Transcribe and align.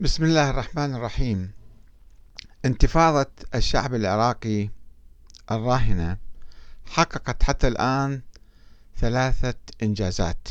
بسم 0.00 0.24
الله 0.24 0.50
الرحمن 0.50 0.94
الرحيم. 0.94 1.50
انتفاضة 2.64 3.30
الشعب 3.54 3.94
العراقي 3.94 4.70
الراهنة 5.50 6.16
حققت 6.86 7.42
حتى 7.42 7.68
الآن 7.68 8.20
ثلاثة 8.96 9.54
إنجازات. 9.82 10.48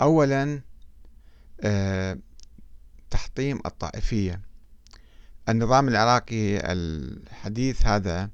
أولا 0.00 0.60
آه، 1.60 2.18
تحطيم 3.10 3.60
الطائفية. 3.66 4.40
النظام 5.48 5.88
العراقي 5.88 6.72
الحديث 6.72 7.86
هذا 7.86 8.30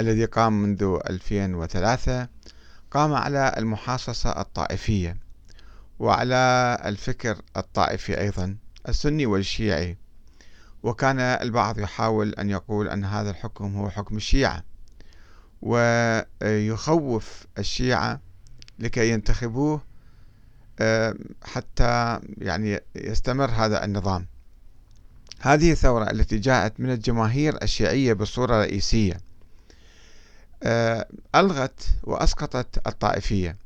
الذي 0.00 0.24
قام 0.24 0.62
منذ 0.62 0.98
2003 1.10 2.28
قام 2.90 3.14
على 3.14 3.54
المحاصصة 3.58 4.40
الطائفية 4.40 5.16
وعلى 5.98 6.78
الفكر 6.84 7.42
الطائفي 7.56 8.20
أيضا. 8.20 8.56
السني 8.88 9.26
والشيعي. 9.26 9.96
وكان 10.82 11.18
البعض 11.18 11.78
يحاول 11.78 12.34
أن 12.34 12.50
يقول 12.50 12.88
أن 12.88 13.04
هذا 13.04 13.30
الحكم 13.30 13.76
هو 13.76 13.90
حكم 13.90 14.16
الشيعة. 14.16 14.64
ويخوف 15.62 17.46
الشيعة 17.58 18.20
لكي 18.78 19.10
ينتخبوه 19.10 19.80
حتى 21.44 22.20
يعني 22.38 22.80
يستمر 22.94 23.50
هذا 23.50 23.84
النظام. 23.84 24.26
هذه 25.40 25.72
الثورة 25.72 26.10
التي 26.10 26.38
جاءت 26.38 26.80
من 26.80 26.90
الجماهير 26.90 27.62
الشيعية 27.62 28.12
بصورة 28.12 28.60
رئيسية 28.60 29.20
ألغت 31.34 31.88
وأسقطت 32.02 32.86
الطائفية. 32.86 33.56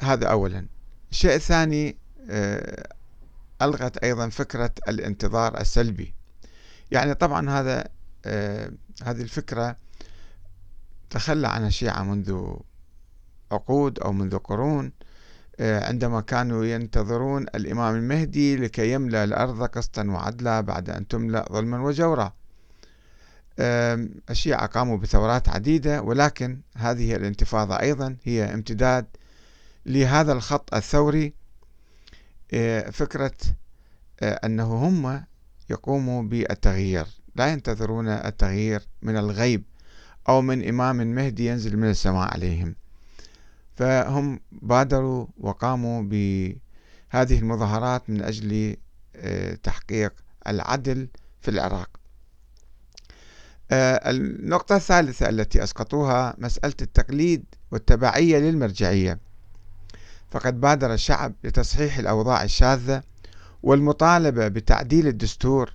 هذا 0.00 0.26
أولا. 0.26 0.66
الشيء 1.10 1.34
الثاني 1.34 1.96
ألغت 3.64 3.96
أيضا 3.96 4.28
فكرة 4.28 4.70
الانتظار 4.88 5.60
السلبي. 5.60 6.14
يعني 6.90 7.14
طبعا 7.14 7.50
هذا 7.50 7.84
آه 8.24 8.70
هذه 9.04 9.22
الفكرة 9.22 9.76
تخلى 11.10 11.48
عنها 11.48 11.68
الشيعة 11.68 12.02
منذ 12.02 12.54
عقود 13.52 13.98
أو 13.98 14.12
منذ 14.12 14.38
قرون 14.38 14.92
آه 15.60 15.88
عندما 15.88 16.20
كانوا 16.20 16.64
ينتظرون 16.64 17.42
الإمام 17.42 17.94
المهدي 17.94 18.56
لكي 18.56 18.92
يملأ 18.92 19.24
الأرض 19.24 19.62
قسطا 19.62 20.04
وعدلا 20.04 20.60
بعد 20.60 20.90
أن 20.90 21.08
تملأ 21.08 21.52
ظلما 21.52 21.80
وجورا. 21.80 22.32
آه 23.58 24.08
الشيعة 24.30 24.66
قاموا 24.66 24.98
بثورات 24.98 25.48
عديدة 25.48 26.02
ولكن 26.02 26.60
هذه 26.76 27.16
الانتفاضة 27.16 27.80
أيضا 27.80 28.16
هي 28.24 28.54
امتداد 28.54 29.06
لهذا 29.86 30.32
الخط 30.32 30.74
الثوري 30.74 31.34
فكرة 32.90 33.32
آه، 34.20 34.40
أنه 34.44 34.64
هم 34.64 35.24
يقوموا 35.70 36.22
بالتغيير. 36.22 37.06
لا 37.36 37.52
ينتظرون 37.52 38.08
التغيير 38.08 38.82
من 39.02 39.16
الغيب 39.16 39.64
أو 40.28 40.40
من 40.40 40.68
إمام 40.68 40.96
مهدي 40.96 41.46
ينزل 41.46 41.76
من 41.76 41.90
السماء 41.90 42.34
عليهم. 42.34 42.76
فهم 43.74 44.40
بادروا 44.52 45.26
وقاموا 45.40 46.02
بهذه 46.02 47.38
المظاهرات 47.38 48.10
من 48.10 48.22
أجل 48.22 48.76
آه، 49.16 49.54
تحقيق 49.54 50.12
العدل 50.46 51.08
في 51.40 51.50
العراق. 51.50 51.90
النقطة 53.72 54.76
الثالثة 54.76 55.28
التي 55.28 55.62
أسقطوها 55.62 56.34
مسألة 56.38 56.74
التقليد 56.82 57.44
والتبعية 57.70 58.38
للمرجعية. 58.38 59.18
فقد 60.34 60.60
بادر 60.60 60.94
الشعب 60.94 61.32
لتصحيح 61.44 61.98
الأوضاع 61.98 62.42
الشاذة 62.44 63.02
والمطالبة 63.62 64.48
بتعديل 64.48 65.06
الدستور 65.06 65.72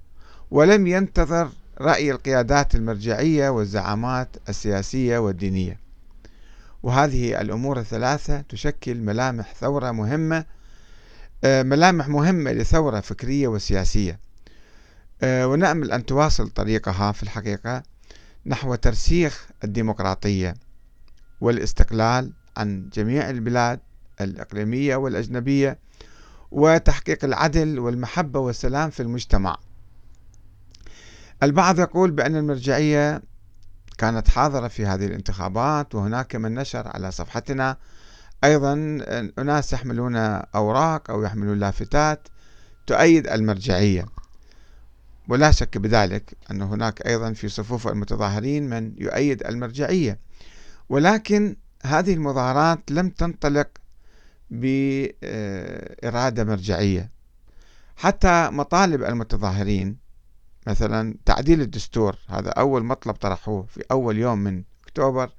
ولم 0.51 0.87
ينتظر 0.87 1.49
رأي 1.81 2.11
القيادات 2.11 2.75
المرجعية 2.75 3.49
والزعامات 3.49 4.35
السياسية 4.49 5.17
والدينية. 5.17 5.79
وهذه 6.83 7.41
الأمور 7.41 7.79
الثلاثة 7.79 8.41
تشكل 8.41 8.95
ملامح 8.95 9.53
ثورة 9.53 9.91
مهمة 9.91 10.45
آه، 11.43 11.63
ملامح 11.63 12.07
مهمة 12.07 12.51
لثورة 12.51 12.99
فكرية 12.99 13.47
وسياسية. 13.47 14.19
آه، 15.21 15.47
ونأمل 15.47 15.91
أن 15.91 16.05
تواصل 16.05 16.49
طريقها 16.49 17.11
في 17.11 17.23
الحقيقة 17.23 17.83
نحو 18.45 18.75
ترسيخ 18.75 19.47
الديمقراطية 19.63 20.53
والإستقلال 21.41 22.33
عن 22.57 22.89
جميع 22.93 23.29
البلاد 23.29 23.79
الإقليمية 24.21 24.95
والأجنبية 24.95 25.79
وتحقيق 26.51 27.25
العدل 27.25 27.79
والمحبة 27.79 28.39
والسلام 28.39 28.89
في 28.89 28.99
المجتمع. 28.99 29.57
البعض 31.43 31.79
يقول 31.79 32.11
بأن 32.11 32.35
المرجعية 32.35 33.21
كانت 33.97 34.27
حاضرة 34.27 34.67
في 34.67 34.85
هذه 34.85 35.05
الانتخابات 35.05 35.95
وهناك 35.95 36.35
من 36.35 36.53
نشر 36.53 36.87
على 36.87 37.11
صفحتنا 37.11 37.77
أيضا 38.43 38.73
أناس 39.39 39.73
يحملون 39.73 40.15
أوراق 40.55 41.11
أو 41.11 41.23
يحملون 41.23 41.59
لافتات 41.59 42.27
تؤيد 42.87 43.27
المرجعية. 43.27 44.05
ولا 45.27 45.51
شك 45.51 45.77
بذلك 45.77 46.37
أن 46.51 46.61
هناك 46.61 47.07
أيضا 47.07 47.33
في 47.33 47.49
صفوف 47.49 47.87
المتظاهرين 47.87 48.69
من 48.69 48.93
يؤيد 48.97 49.43
المرجعية. 49.47 50.19
ولكن 50.89 51.55
هذه 51.83 52.13
المظاهرات 52.13 52.91
لم 52.91 53.09
تنطلق 53.09 53.67
بإرادة 54.51 56.43
مرجعية. 56.43 57.11
حتى 57.95 58.49
مطالب 58.49 59.03
المتظاهرين 59.03 59.97
مثلا 60.67 61.15
تعديل 61.25 61.61
الدستور 61.61 62.15
هذا 62.27 62.49
أول 62.49 62.83
مطلب 62.83 63.15
طرحوه 63.15 63.65
في 63.65 63.83
أول 63.91 64.17
يوم 64.17 64.37
من 64.39 64.63
أكتوبر 64.83 65.31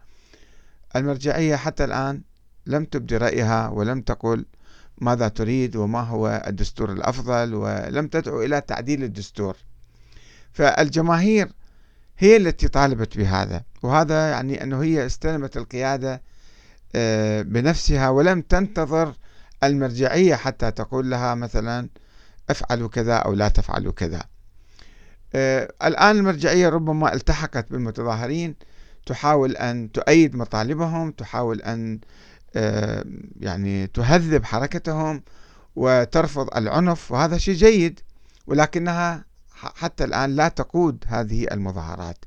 المرجعية 0.97 1.57
حتى 1.57 1.85
الآن 1.85 2.23
لم 2.67 2.85
تبدي 2.85 3.17
رأيها 3.17 3.69
ولم 3.69 4.01
تقل 4.01 4.47
ماذا 4.99 5.29
تريد 5.29 5.77
وما 5.77 6.01
هو 6.01 6.43
الدستور 6.47 6.93
الأفضل 6.93 7.55
ولم 7.55 8.09
تدعو 8.09 8.43
إلى 8.43 8.61
تعديل 8.61 9.05
الدستور. 9.05 9.57
فالجماهير 10.53 11.53
هي 12.19 12.37
التي 12.37 12.69
طالبت 12.69 13.19
بهذا 13.19 13.63
وهذا 13.83 14.31
يعني 14.31 14.63
أنه 14.63 14.83
هي 14.83 15.07
استلمت 15.07 15.57
القيادة 15.57 16.23
بنفسها 17.43 18.09
ولم 18.09 18.41
تنتظر 18.41 19.15
المرجعية 19.63 20.35
حتى 20.35 20.71
تقول 20.71 21.11
لها 21.11 21.35
مثلا 21.35 21.89
أفعلوا 22.51 22.89
كذا 22.89 23.15
أو 23.17 23.33
لا 23.33 23.49
تفعلوا 23.49 23.93
كذا. 23.93 24.23
آه، 25.35 25.73
الآن 25.85 26.17
المرجعية 26.17 26.69
ربما 26.69 27.15
التحقت 27.15 27.71
بالمتظاهرين 27.71 28.55
تحاول 29.07 29.57
أن 29.57 29.93
تؤيد 29.93 30.37
مطالبهم 30.37 31.11
تحاول 31.11 31.61
أن 31.63 32.01
آه، 32.57 33.05
يعني 33.41 33.87
تهذب 33.87 34.45
حركتهم 34.45 35.23
وترفض 35.77 36.57
العنف 36.57 37.13
وهذا 37.13 37.39
شيء 37.39 37.55
جيد 37.55 38.01
ولكنها 38.47 39.25
حتى 39.53 40.05
الآن 40.05 40.37
لا 40.37 40.49
تقود 40.49 41.05
هذه 41.07 41.47
المظاهرات. 41.53 42.25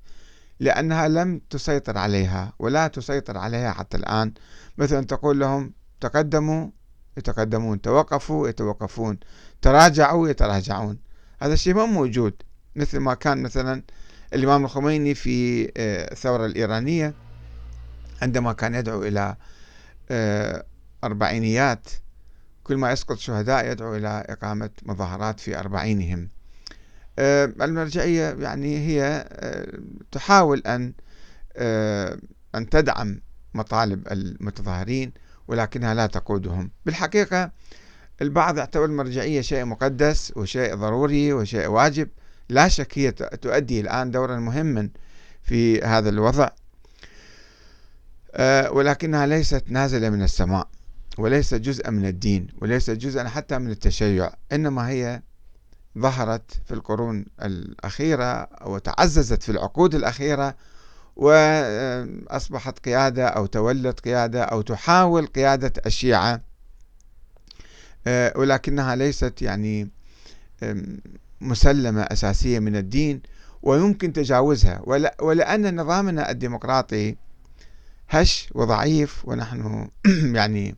لأنها 0.59 1.07
لم 1.07 1.41
تسيطر 1.49 1.97
عليها 1.97 2.53
ولا 2.59 2.87
تسيطر 2.87 3.37
عليها 3.37 3.71
حتى 3.71 3.97
الآن. 3.97 4.33
مثلا 4.77 5.05
تقول 5.05 5.39
لهم 5.39 5.73
تقدموا 6.01 6.69
يتقدمون 7.17 7.81
توقفوا 7.81 8.49
يتوقفون 8.49 9.19
تراجعوا 9.61 10.29
يتراجعون. 10.29 10.99
هذا 11.41 11.53
الشيء 11.53 11.73
ما 11.73 11.85
موجود 11.85 12.33
مثل 12.75 12.99
ما 12.99 13.13
كان 13.13 13.43
مثلا 13.43 13.83
الإمام 14.33 14.65
الخميني 14.65 15.15
في 15.15 15.65
آه، 15.77 16.11
الثورة 16.11 16.45
الإيرانية 16.45 17.13
عندما 18.21 18.53
كان 18.53 18.75
يدعو 18.75 19.03
إلى 19.03 19.35
آه، 20.11 20.65
أربعينيات 21.03 21.89
كل 22.63 22.77
ما 22.77 22.91
يسقط 22.91 23.17
شهداء 23.17 23.71
يدعو 23.71 23.95
إلى 23.95 24.25
إقامة 24.29 24.69
مظاهرات 24.83 25.39
في 25.39 25.59
أربعينهم. 25.59 26.29
المرجعية 27.19 28.37
يعني 28.39 28.77
هي 28.77 29.25
آه، 29.29 29.67
تحاول 30.11 30.59
أن 30.65 30.93
آه، 31.55 32.17
أن 32.55 32.69
تدعم 32.69 33.21
مطالب 33.53 34.07
المتظاهرين 34.11 35.11
ولكنها 35.47 35.93
لا 35.93 36.05
تقودهم. 36.05 36.71
بالحقيقة 36.85 37.51
البعض 38.21 38.57
يعتبر 38.57 38.85
المرجعية 38.85 39.41
شيء 39.41 39.65
مقدس 39.65 40.33
وشيء 40.35 40.75
ضروري 40.75 41.33
وشيء 41.33 41.67
واجب. 41.67 42.09
لا 42.49 42.67
شك 42.67 42.97
هي 42.97 43.11
تؤدي 43.11 43.81
الآن 43.81 44.11
دورا 44.11 44.39
مهما 44.39 44.89
في 45.43 45.81
هذا 45.81 46.09
الوضع 46.09 46.49
ولكنها 48.71 49.27
ليست 49.27 49.63
نازلة 49.67 50.09
من 50.09 50.21
السماء 50.21 50.67
وليست 51.17 51.55
جزءا 51.55 51.89
من 51.89 52.05
الدين 52.05 52.47
وليست 52.61 52.91
جزءا 52.91 53.27
حتى 53.27 53.59
من 53.59 53.71
التشيع 53.71 54.33
إنما 54.51 54.89
هي 54.89 55.21
ظهرت 55.97 56.61
في 56.65 56.73
القرون 56.73 57.25
الأخيرة 57.41 58.49
وتعززت 58.65 59.43
في 59.43 59.49
العقود 59.49 59.95
الأخيرة 59.95 60.55
وأصبحت 61.15 62.79
قيادة 62.79 63.27
أو 63.27 63.45
تولت 63.45 63.99
قيادة 63.99 64.43
أو 64.43 64.61
تحاول 64.61 65.25
قيادة 65.25 65.73
الشيعة 65.85 66.41
آه، 68.07 68.33
ولكنها 68.35 68.95
ليست 68.95 69.41
يعني 69.41 69.89
مسلمة 71.41 72.01
أساسية 72.01 72.59
من 72.59 72.75
الدين 72.75 73.21
ويمكن 73.61 74.13
تجاوزها. 74.13 74.81
ولأن 75.19 75.81
نظامنا 75.81 76.31
الديمقراطي 76.31 77.15
هش 78.09 78.49
وضعيف 78.55 79.27
ونحن 79.27 79.89
يعني 80.37 80.75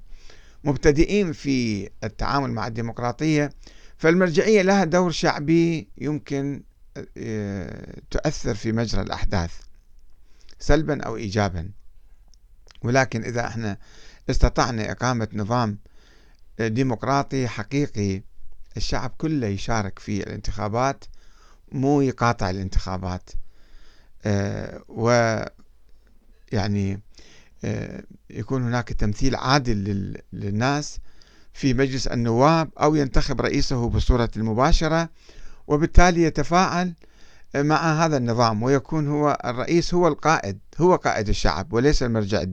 مبتدئين 0.64 1.32
في 1.32 1.90
التعامل 2.04 2.52
مع 2.52 2.68
الديمقراطية. 2.68 3.50
فالمرجعية 3.98 4.62
لها 4.62 4.84
دور 4.84 5.12
شعبي 5.12 5.88
يمكن 5.98 6.64
آه، 7.18 8.02
تؤثر 8.12 8.56
في 8.56 8.72
مجرى 8.72 9.02
الأحداث 9.02 9.52
سلبا 10.60 11.04
أو 11.04 11.16
إيجابا. 11.16 11.70
ولكن 12.82 13.24
إذا 13.24 13.48
إحنا 13.48 13.78
استطعنا 14.30 14.92
إقامة 14.92 15.28
نظام 15.34 15.78
ديمقراطي 16.60 17.48
حقيقي 17.48 18.22
الشعب 18.78 19.14
كله 19.18 19.48
يشارك 19.48 20.00
في 20.00 20.24
الانتخابات 20.24 21.06
مو 21.72 22.02
يقاطع 22.02 22.50
الانتخابات. 22.50 23.30
آه، 24.26 24.84
و 24.88 25.10
يعني 26.52 27.02
آه، 27.66 28.04
يكون 28.30 28.64
هناك 28.64 28.90
تمثيل 28.90 29.36
عادل 29.36 30.18
للناس 30.34 31.00
في 31.56 31.74
مجلس 31.74 32.08
النواب 32.08 32.70
أو 32.82 32.96
ينتخب 32.96 33.42
رئيسه 33.42 33.90
بصورة 33.90 34.30
مباشرة 34.36 35.10
وبالتالي 35.68 36.24
يتفاعل 36.24 36.94
مع 37.56 38.06
هذا 38.06 38.18
النظام 38.18 38.64
ويكون 38.64 39.08
هو 39.08 39.38
الرئيس 39.46 39.94
هو 39.94 40.08
القائد 40.08 40.60
هو 40.82 40.96
قائد 40.96 41.30
الشعب 41.30 41.74
وليس 41.74 42.04
المرجع 42.04 42.42
الديني 42.42 42.52